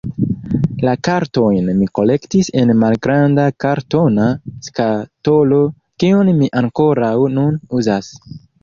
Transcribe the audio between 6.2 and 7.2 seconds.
mi ankoraŭ